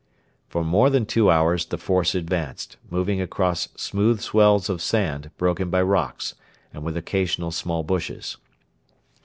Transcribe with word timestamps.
For 0.49 0.63
more 0.63 0.89
than 0.89 1.05
two 1.05 1.29
hours 1.29 1.63
the 1.63 1.77
force 1.77 2.15
advanced, 2.15 2.77
moving 2.89 3.21
across 3.21 3.69
smooth 3.75 4.19
swells 4.19 4.67
of 4.67 4.81
sand 4.81 5.29
broken 5.37 5.69
by 5.69 5.83
rocks 5.83 6.33
and 6.73 6.81
with 6.81 6.97
occasional 6.97 7.51
small 7.51 7.83
bushes. 7.83 8.37